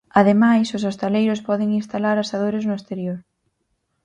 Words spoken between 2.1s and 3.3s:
asadores no exterior.